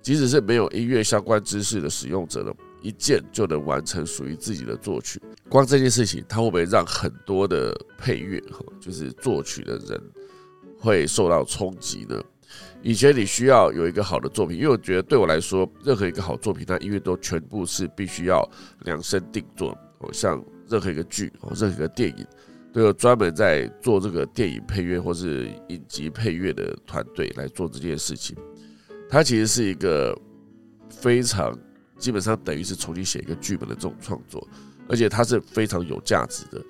[0.00, 5.20] 即使是没有音乐相关知识的使用者呢，一键就能完成属于自己的作曲。
[5.48, 10.00] 光这件事情，它会不会让很多的配乐哈，就是作曲的人
[10.78, 12.22] 会受到冲击呢？
[12.82, 18.48] 以前你需要有一个好的作品，因为我觉得对我来说，任何一个好作品，它音乐都全部是必须要
[18.84, 19.76] 量身定做。
[19.98, 22.24] 哦，像任何一个剧，哦，任何一个电影，
[22.72, 28.36] 都有专门在做这个电影配乐或是影集配乐的团队来做这件事情。
[29.10, 30.16] 它其实是一个
[30.88, 31.58] 非常
[31.98, 34.46] 基本上等于是重新写一个剧本的这种创作，
[34.88, 36.62] 而且它是非常有价值的。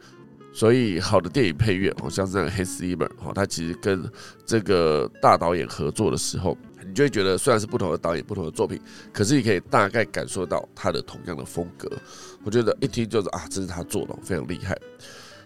[0.59, 4.03] 所以，好的电影配乐，好像是那个 Hans Zimmer，哈，他其实跟
[4.45, 8.77] 这个大导演合作的时候，你就会觉得虽然是不同的导演、不同的作品，
[9.13, 11.89] 可是你可以大概感受到他的同样的风格。
[12.43, 14.77] 我觉得一听就是啊，这是他做的，非常厉害。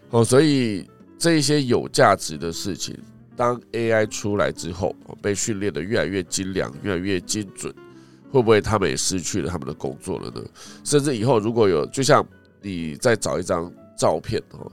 [0.09, 2.99] 哦，所以这一些有价值的事情，
[3.37, 7.71] 当 AI 出来之后，被训练的越来越精良、越来越精准，
[8.31, 10.43] 会不会他们也失去了他们的工作了呢？
[10.85, 12.27] 甚至以后如果有，就像
[12.63, 14.73] 你再找一张照片，哦。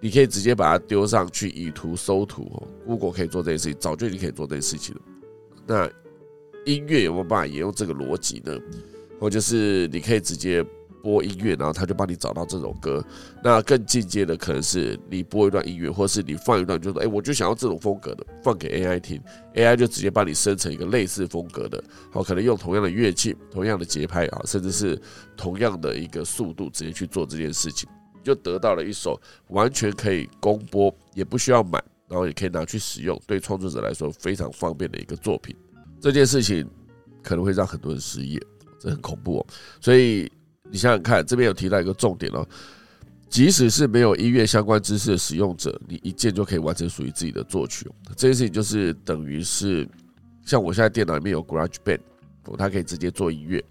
[0.00, 5.00] 你可以直接把它丢上去以图搜图哦，Google 可以做这件事情，早就已经可以做这件事情了。
[5.66, 5.90] 那
[6.64, 8.56] 音乐有没有办法也用这个逻辑呢？
[9.18, 10.64] 或就是你可以直接
[11.02, 13.02] 播音乐，然后他就帮你找到这首歌。
[13.42, 19.20] 那更进阶的可能是你播一段音乐，或是你放一段，就说哎，我就想要这种风格的，放给 AI 听
[19.54, 25.00] ，AI 就直接帮你生成一个类似风格的，好，可能用同样的乐器、同样的节拍啊，甚至是
[25.36, 27.88] 同样的一个速度，直接去做这件事情。
[28.26, 35.54] 就得到了一首完全可以公播，也不需要买，然后也可以拿去使用，对创作者来说非常方便的一个作品。
[36.00, 36.68] 这件事情
[37.22, 38.40] 可能会让很多人失业，
[38.80, 39.46] 这很恐怖哦。
[39.80, 40.28] 所以
[40.68, 42.44] 你想想看，这边有提到一个重点哦，
[43.28, 47.88] 即使是没有音乐相关知识的使用者，你一键就可以完成属于自己的作曲。
[48.16, 49.88] 这件事情就是等于是
[50.44, 52.00] 像我现在电脑里面有 GarageBand，
[52.58, 53.64] 它可以直接做音乐。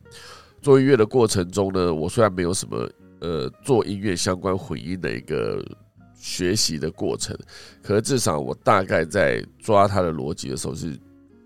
[0.62, 2.89] 做音乐的过程中呢，我虽然没有什么
[3.26, 5.66] 呃做音乐相关混音的一个
[6.14, 7.36] 学习的过程，
[7.82, 10.96] 可是至少我大概在抓它的逻辑的时候，是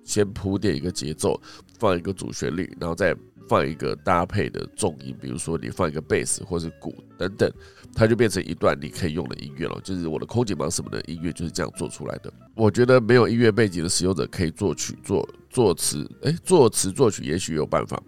[0.04, 1.40] 先铺垫一个节奏，
[1.80, 3.16] 放一个主旋律，然后再
[3.48, 7.50] 放一个搭配的重音，比如说你放一个贝斯或是鼓等等。
[7.94, 12.32] 它就变成一段你可以用的音乐了，就是我的空姐忙什么的音乐就是这样做出来的。
[12.56, 18.02] 我觉得没有音乐背景的使用者可以作曲、作作词，诶，作词作曲也许有办法，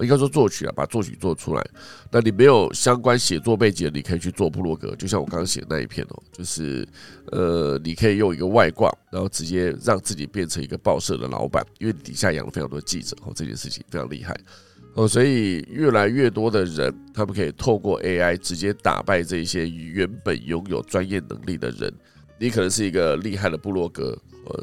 [0.00, 1.64] 应该说作曲啊，把作曲做出来。
[2.10, 6.86] 那你没有相关写作背景，你可以去做部落格，就像我刚刚写的那一篇哦，就是
[7.30, 14.38] 呃，你可以用一个外挂，然后直接让自己变成一个报社的老板，因为底下养了非常多记者哦，这件事情非常厉害。
[14.94, 21.92] 哦，所以越来越多的人，他们可以透过 AI 直接打败这些原本拥有专业能力的人。
[22.38, 24.18] 你可能是一个厉害的部落格，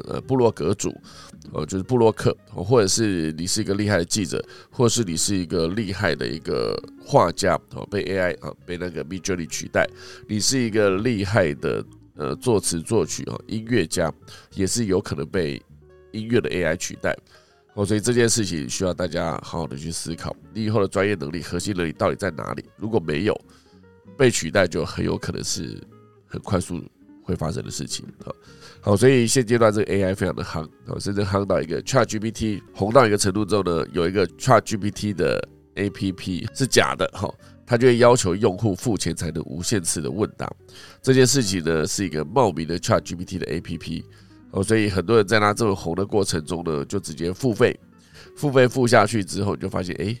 [0.06, 0.94] 呃，部落格主，
[1.52, 9.88] 呃，就是部落客，或者是你是一个厉害的记者，或者是你是一个厉害的一个画家，哦，被 AI 啊，被那个 Midjourney 取代。
[10.28, 11.84] 你是一个厉害的
[12.16, 14.12] 呃作词作曲啊音乐家，
[14.54, 15.60] 也是有可能被
[16.12, 17.16] 音乐的 AI 取代。
[17.74, 22.64] 哦，所以这件事情需要大家好好的去思考，你以后的专业能力、核心能力到底在哪里？
[22.76, 23.40] 如果没有
[24.18, 25.80] 被取代，就很有可能是
[26.26, 26.82] 很快速
[27.22, 28.04] 会发生的事情。
[28.24, 28.34] 好，
[28.80, 37.32] 好，所以现阶段这个 AI 非常的夯，哦，甚至夯到一个 ChatGPT 红到一个程度之后呢，有一个 ChatGPT 的 APP 是假的，哈，
[37.64, 40.52] 它就会要求用户付钱才能无限次的问答。
[41.00, 44.02] 这件事情呢，是一个冒名的 ChatGPT 的 APP。
[44.52, 47.78] 哦，所以很多人在他这么红的过程中呢，就直接付费，
[48.36, 50.16] 付费付下去之后，你就发现，哎，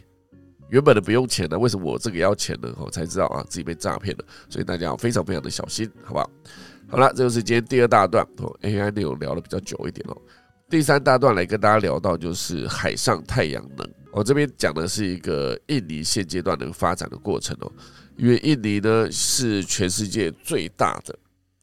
[0.68, 2.72] 原本的不用钱的，为什么我这个要钱呢？
[2.78, 4.24] 哦，才知道啊，自己被诈骗了。
[4.48, 6.30] 所以大家要非常非常的小心，好不好？
[6.88, 10.16] 好了，这就是今天第二大段哦，AI 内容聊的比较久一点哦。
[10.68, 13.88] 第三大段来跟大家聊到就是海上太阳能。
[14.12, 17.72] 我这边讲的是一个印尼现阶段的发展的过程哦，
[18.16, 21.16] 因为印尼呢是全世界最大的。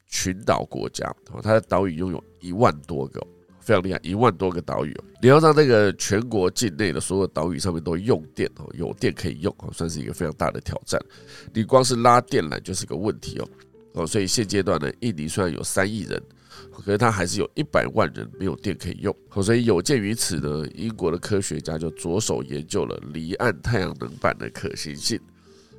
[0.08, 3.22] 群岛国家，它的岛屿拥有一万多个，
[3.60, 5.04] 非常厉害，一万多个岛屿哦。
[5.22, 11.02] 你要让那个全国境内的所有岛屿上面都用电哦，有电可以用哦，算是一个非常大的挑战。
[11.54, 13.48] 你光是拉电缆就是个问题哦
[13.93, 16.22] 哦，所以现阶段呢，印尼虽然有三亿人，
[16.72, 19.15] 可是它还是有一百万人没有电可以用。
[19.43, 25.20] 所以有鉴于此呢，英国的科学家就着手研究了离岸太阳能板的可行性。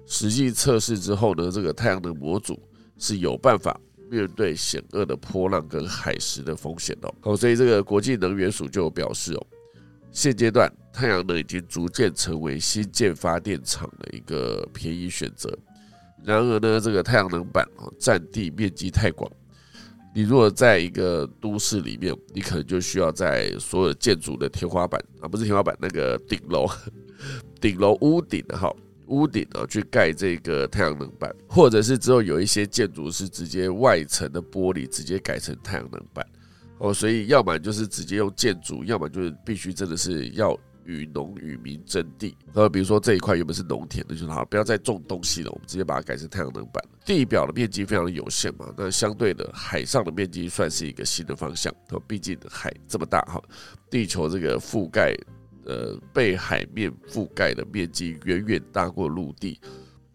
[0.06, 2.60] 实际测试之后呢，这个太阳能模组
[2.98, 3.78] 是有办法。
[4.10, 9.46] 面对险恶的波浪跟海蚀的风险哦，好，所以这个国际能源署就表示哦，
[10.10, 15.56] 现阶段太阳能已经逐渐成为新建发电厂的一个便宜选择。
[16.24, 19.30] 然而呢，这个太阳能板哦，占地面积太广，
[20.14, 26.66] 你如果在一个都市里面，你可能就需要在所有建筑的天花板啊，不是天花板，那个顶楼，
[27.60, 28.74] 顶楼屋顶哈。
[29.08, 36.26] 屋顶啊，去盖这个太阳能板，或者是之后有一些建筑是直接外层的玻璃直接改成太阳能板
[36.78, 42.36] 哦，所以要么就是直接用建筑，要么就是必须真的是要与农与民争地。
[42.54, 46.82] 呃，比如说这一块原本是农田的，就好，不要再种东西了，我们直接把它改成太阳能板。
[47.04, 51.74] 地表的面积非常的有限嘛，那相对的海上的面积算是一个新的方向。
[52.06, 53.42] 毕竟海这么大哈，
[53.90, 55.16] 地球这个覆盖。
[55.68, 59.60] 呃，被海面覆盖的面积远远大过陆地，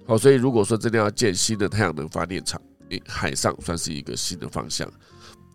[0.05, 4.91] 好，所以如果说真的要建新的太阳能发电厂，诶海上算是一个新的方向。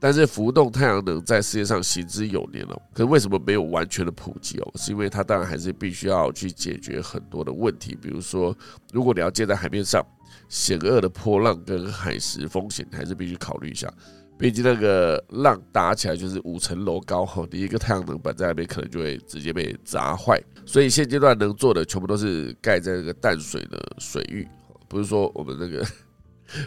[0.01, 4.73] 但是浮动太阳能在世界上行之有年了，可是为什么没有完全的普及哦？
[4.77, 8.57] 是因为它当然还是必须要去解决很多的问题，比如说，
[8.93, 10.01] 如果你要建在海面上，
[10.49, 13.93] 险恶的波浪跟海蚀风险还是必须考虑一下。
[14.39, 20.41] 毕竟那个浪打起来就是五层楼高哈，你一个太阳能板在那边可能就会直接被砸坏。
[20.65, 24.47] 所以现阶段能做的全部都是盖在那个淡水的水域，
[24.89, 25.85] 不是说我们那个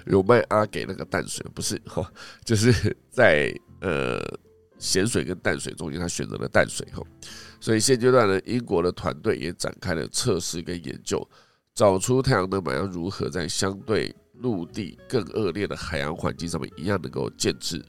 [0.08, 2.06] 有卖阿给那个淡水，不是哈，
[2.44, 4.22] 就是在呃
[4.78, 7.02] 咸水跟淡水中间，他选择了淡水哈。
[7.62, 11.26] 所以现阶段呢，英国的团队也展开了测试跟研究，
[11.74, 14.14] 找出太阳能板要如何在相对。
[14.42, 17.84] 陆地更恶劣的海洋环境上面一样能够建制，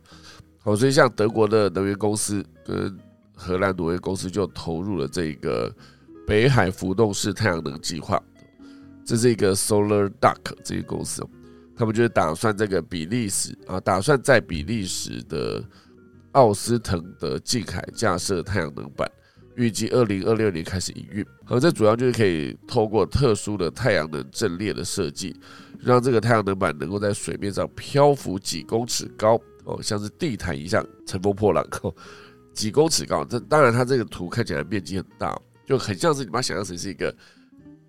[0.61, 2.97] 好，所以像德国的能源公司跟
[3.35, 5.75] 荷兰能源公司就投入了这个
[6.27, 8.23] 北海浮动式太阳能计划，
[9.05, 11.27] 这是一个 Solar Duck 这些公司，
[11.77, 15.65] 他们就是打算这个比利时啊，打算在比利时的
[16.33, 19.11] 奥斯滕德近海架设太阳能板，
[19.57, 25.35] 预计二零二六年开始营运，而这主要就是可以透过特殊的太阳能阵列的设计。
[25.83, 31.67] 让这个太阳能板能够在水面上漂浮几公尺高哦，像是地毯一样乘风破浪，
[32.55, 33.25] 几公尺高。
[33.25, 37.15] 这当然，它这个图看起来面积很大，就很像是你把它想象成是一个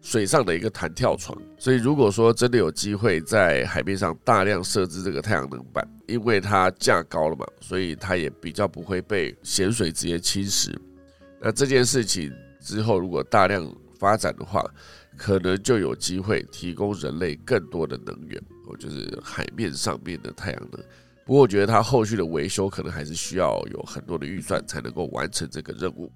[0.01, 1.39] 水上的一个弹跳床。
[1.57, 10.73] 所以，如果说真的有机会在海面上大量设置这个太阳能板，因为它架高了嘛，所以它也比较不会被咸水直接侵蚀。
[11.41, 13.67] 那这件事情之后，如果大量
[13.99, 14.63] 发展的话，
[15.23, 20.83] 可能就有机会提供人类更多的能源，哦，就是海面上面的太阳能。
[21.25, 26.11] 不过我觉得它后续的维修可能还是需要有很多的预算才能够完成这个任务。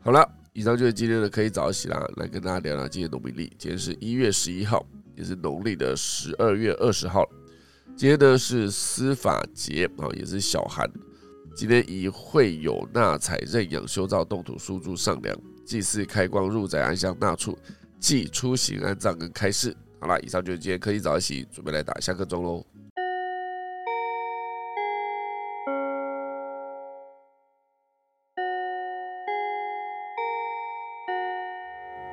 [0.00, 3.52] 好了，以上就是今天的可以早起啦，来跟大家聊聊今天农历。
[3.58, 4.82] 今天是一月十一号，
[5.14, 7.28] 也是农历的十二月二十号。
[7.94, 10.90] 今天呢是司法节啊，也是小寒。
[11.54, 17.58] 今天以会有纳采认养修造动土书柱上梁祭祀开光入宅安香纳处。
[18.02, 22.66] 即出行安葬跟开市，好了，以上就是今天科技早起，准备来打下课钟喽。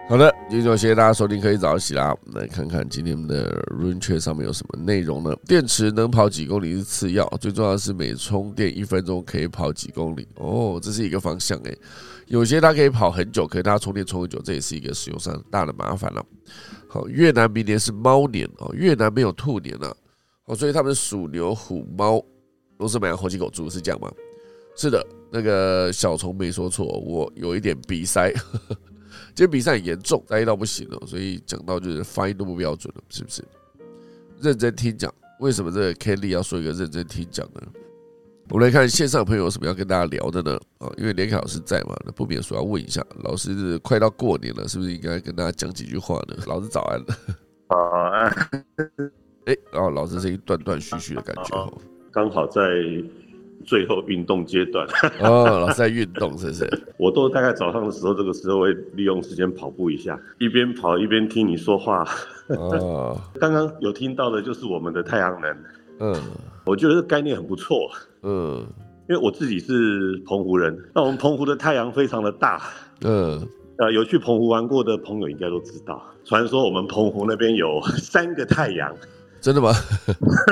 [0.08, 2.16] 好的，今天就谢谢大家收听科技早起啦。
[2.24, 5.36] 我们来看看今天的 Run 圈上面有什么内容呢？
[5.48, 11.76] 电池能跑几公里是次要，最重要的是每充电一分钟可以跑几公里哦，这是一个方向诶。
[12.30, 16.24] 有些它可以跑很久，可是它充电充很久，这也是一个使用上大的麻烦了。
[16.88, 19.96] 好，越南明年是猫年哦，越南没有兔年了
[20.46, 22.24] 哦，所以他们属牛、虎、猫
[22.78, 24.12] 都是买猴、鸡、狗、猪，是这样吗？
[24.76, 28.32] 是的，那个小虫没说错，我有一点鼻塞，
[29.34, 33.44] 今天鼻塞很严重，塞到不行了，所以讲到就是发音都不标准了，是不是？
[34.40, 37.62] 认真听讲，为什么这个 Kelly 要说一个认真听讲呢？
[38.52, 40.60] 我们来看线上朋友有什么要跟大家聊的呢？
[40.80, 46.36] 啊，因为联凯老师在嘛，那不免说要问一下，老师快到过年了，是不是应该跟大家讲几句话呢？
[46.48, 47.00] 老师早安。
[47.70, 48.28] 早安。
[49.46, 51.72] 哎，然后老师声音断断续续的感觉哦，
[52.12, 52.62] 刚好在
[53.66, 54.88] 最后运动阶段。
[55.20, 56.68] 哦，老师在运动是不是？
[56.98, 62.04] 我都大概早上的时候，这个时候会利用时间跑步一下，一边跑一边听你说话。
[62.48, 65.56] 哦， 刚刚有听到的就是我们的太阳能。
[66.02, 66.16] 嗯，
[66.66, 67.90] 我觉得这概念很不错。
[68.22, 68.66] 嗯，
[69.08, 72.62] 因为我自己是澎湖人，那我们澎湖的太阳非常的大。
[73.02, 73.42] 嗯，
[73.78, 78.94] 呃，有去澎湖玩过的朋友应该都知道，传说我们澎湖那边有三个太阳。
[79.42, 79.72] 真的吗？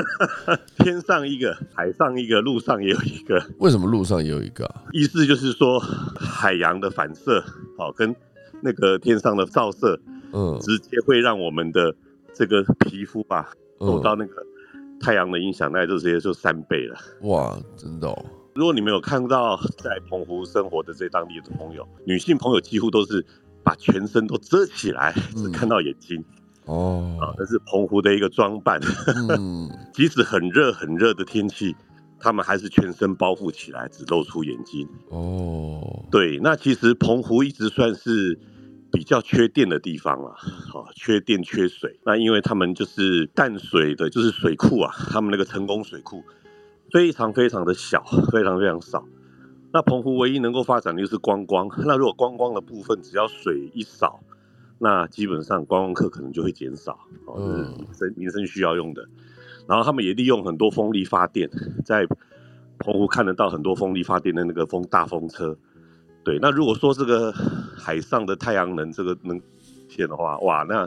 [0.82, 3.38] 天上一个，海上一个，路上也有一个。
[3.58, 4.66] 为什么路上也有一个？
[4.92, 5.78] 意思就是说，
[6.18, 7.44] 海洋的反射，
[7.76, 8.16] 好，跟
[8.62, 10.00] 那个天上的照射，
[10.32, 11.94] 嗯，直接会让我们的
[12.32, 14.32] 这个皮肤吧，受到那个。
[15.00, 16.98] 太阳的影响，那就直接就三倍了。
[17.22, 18.08] 哇，真的！
[18.08, 18.24] 哦！
[18.54, 23.24] 如果你没有看到在澎湖生活的这当地的朋友，女性朋友几乎都是
[23.62, 26.24] 把全身都遮起来，只看到眼睛。
[26.64, 28.80] 哦，啊，那是澎湖的一个装扮。
[29.38, 31.74] 嗯， 即使很热很热的天气，
[32.18, 34.88] 他们还是全身包覆起来，只露出眼睛。
[35.10, 38.38] 哦，对，那其实澎湖一直算是。
[38.90, 40.34] 比较缺电的地方啊，
[40.72, 46.24] 好，缺电缺水，那因为他们就是淡水的，就是水库啊，他们那个成功水库
[46.90, 49.04] 非常非常的小，非常非常少。
[49.72, 54.20] 那澎湖唯一能够发展的就是观光，那如果观光的部分只要水一少，
[54.78, 57.36] 那基本上观光客可能就会减少，哦，
[57.76, 59.06] 民生民生需要用的。
[59.66, 61.50] 然后他们也利用很多风力发电，
[61.84, 62.06] 在
[62.78, 65.58] 澎湖看得到很多风力发电的那个风大风车。
[66.28, 67.32] 对，那如果说这个
[67.74, 69.40] 海上的太阳能这个能
[69.88, 70.86] 线的话，哇，那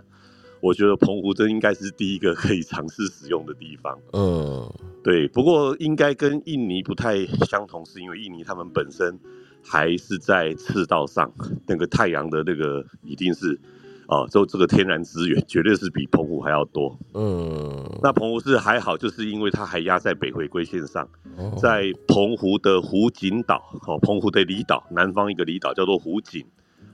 [0.60, 3.98] 我觉得澎湖真应该是第一个可以尝试使用的地方。
[4.14, 4.72] 嗯，
[5.04, 9.20] 对，不过应该跟印尼不太相同，是因为印尼他们本身
[9.64, 11.34] 还是在赤道上，
[11.66, 13.60] 那个太阳的那个一定是。
[14.12, 17.00] 哦，就这个天然资源绝对是比澎湖还要多。
[17.14, 21.08] 嗯，那澎湖是还好，就是因为它还压在北回归线上，
[21.62, 26.46] 在澎湖的湖景岛，哦，澎湖的离岛南方一个离岛叫做湖景，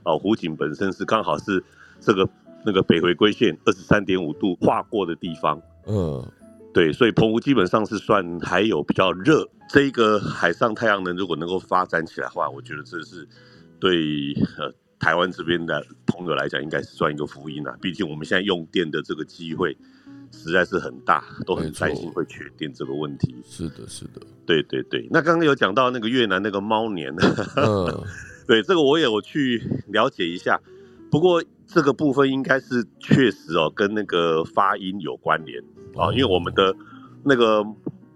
[0.04, 1.60] 哦，湖景本身是刚好是
[1.98, 2.28] 这个
[2.64, 5.60] 那个北回归线二十三点五度划过的地方。
[5.88, 6.24] 嗯，
[6.72, 9.44] 对，所以澎湖基本上是算还有比较热。
[9.68, 13.28] 这一个海上太阳能如果能够发展起来的话，我觉得这是
[13.80, 14.72] 对呃。
[14.98, 17.76] 台湾这边的朋友来讲，应该是算一个福音啊。
[17.80, 19.76] 毕竟我们现在用电的这个机会
[20.32, 23.36] 实在是很大，都很担心会缺电这个问题。
[23.44, 25.06] 是的，是的，对对对。
[25.10, 27.14] 那刚刚有讲到那个越南那个猫年，
[27.56, 28.04] 嗯，
[28.46, 30.60] 对，这个我也有去了解一下。
[31.10, 35.62] 不过这个部分应该是确实哦，跟那个发音有关联
[35.96, 36.12] 啊。
[36.12, 36.74] 因为我们的
[37.24, 37.64] 那个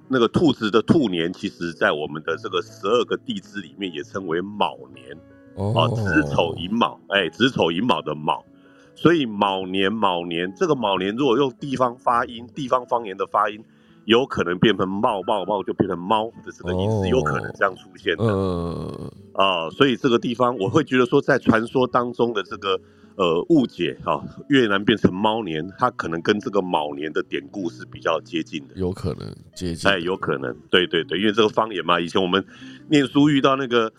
[0.08, 5.16] 那个兔子的兔年，其实在我们的这个十二个地支里面也称为卯年。
[5.54, 8.44] 哦，子丑寅卯，哎，子丑寅卯的卯，
[8.94, 13.62] 所以卯年卯年这个卯年，如果用地方发音、地方方言的发音，
[14.04, 18.24] 有可能变成冒冒冒就变成猫的这个意思，有可能这样出现的。
[18.24, 22.78] 嗯啊，所以这个地方我会觉得说，在传说当中的这个
[23.16, 28.74] 呃误解啊，越南变成猫年，它可能跟这个卯年的典故是比较接近的。
[28.74, 32.44] 有可能接近，哎，有可能，对对对，因为这个方言嘛，以前我们
[32.88, 33.90] 念书遇到那个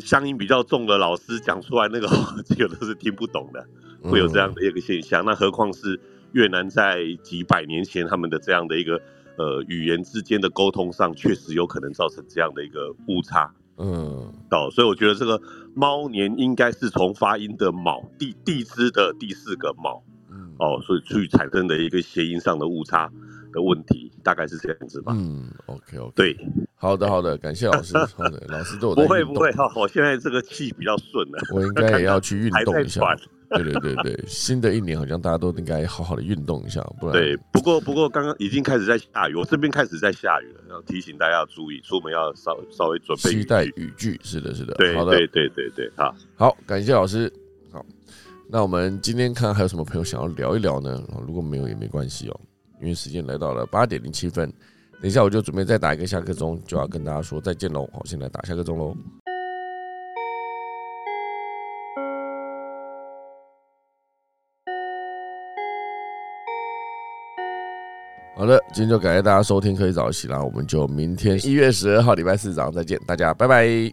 [0.00, 2.08] 乡音比较重的老师讲出来，那个
[2.58, 3.66] 有的是听不懂的，
[4.02, 5.24] 会有这样的一个现象。
[5.24, 6.00] 那何况是
[6.32, 9.00] 越南在几百年前他们的这样的一个。
[9.38, 15.40] 呃，语言之间的沟通上确实有可能造成这样的一个误差，嗯，哦，所以我觉得这个
[15.74, 23.10] 猫年应该是从发音的卯地地支的第四个卯，嗯，哦，所以去产生的一个谐音上的误差
[23.52, 25.12] 的问题，大概是这样子吧。
[25.16, 26.36] 嗯，OK OK，对，
[26.74, 33.00] 好的好的，感谢老师， 好的，老师对我不会不会哈，我现在这个气比较顺了，我应该也要去运动一下。
[33.50, 37.12] 对对对对，新的一年好像大家都应该好好的运动一下，不然。
[37.12, 43.30] 对，不过不过刚刚已经开始在下雨，我这边开始在下雨了，要提醒大家要注意，出门要稍稍微准备。
[43.30, 44.72] 期待雨具，是的，是的。
[44.74, 47.28] 对，好的，对对对对，好，好，感谢老师。
[47.72, 47.84] 好，
[48.48, 51.02] 那我们今天看还有什么朋友想要聊一聊呢？
[51.26, 52.40] 如果没有也没关系哦，
[52.80, 54.50] 因为时间来到了八点零七分，
[55.00, 57.88] 等一下我就准备再打一个下课钟，就要跟大家说再见喽。
[57.92, 58.96] 好，现在打下课钟喽。
[68.36, 70.42] 好的，今天就感谢大家收听，可以早起啦。
[70.42, 73.88] 我们就明天一月十二号礼拜四早上再见，大家拜拜。